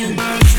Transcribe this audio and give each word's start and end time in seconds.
you 0.00 0.14
burn 0.14 0.49